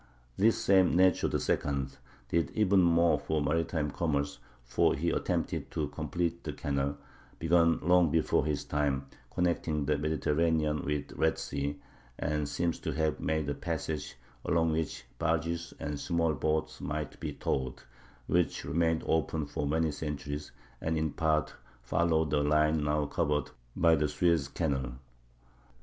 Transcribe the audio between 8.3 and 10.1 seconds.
his time, connecting the